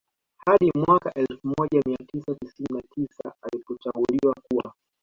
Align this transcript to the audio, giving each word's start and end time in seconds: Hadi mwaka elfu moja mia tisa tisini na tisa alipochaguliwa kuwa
Hadi 0.45 0.71
mwaka 0.87 1.13
elfu 1.13 1.47
moja 1.59 1.81
mia 1.85 1.97
tisa 1.97 2.35
tisini 2.35 2.67
na 2.73 2.81
tisa 2.81 3.33
alipochaguliwa 3.43 4.33
kuwa 4.51 4.73